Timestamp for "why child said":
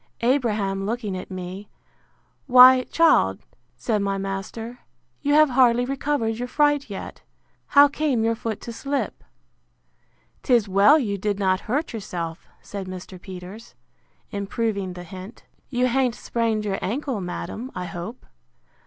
2.47-4.01